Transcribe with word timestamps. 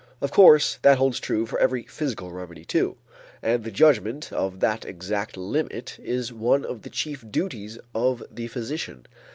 Of 0.19 0.31
course 0.31 0.79
that 0.81 0.97
holds 0.97 1.19
true 1.19 1.45
for 1.45 1.59
every 1.59 1.83
physical 1.83 2.31
remedy 2.31 2.65
too, 2.65 2.97
and 3.43 3.63
the 3.63 3.69
judgment 3.69 4.33
of 4.33 4.59
the 4.59 4.79
exact 4.87 5.37
limit 5.37 5.99
is 6.01 6.33
one 6.33 6.65
of 6.65 6.81
the 6.81 6.89
chief 6.89 7.23
duties 7.29 7.77
of 7.93 8.23
the 8.31 8.47
physician. 8.47 9.05